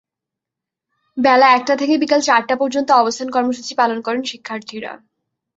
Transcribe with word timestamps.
বেলা 1.17 1.47
একটা 1.49 1.73
থেকে 1.75 1.93
বিকেল 1.97 2.21
চারটা 2.21 2.55
পর্যন্ত 2.55 2.89
অবস্থান 2.93 3.27
কর্মসূচি 3.31 3.73
পালন 3.75 3.97
করেন 4.01 4.21
শিক্ষার্থীরা। 4.23 4.91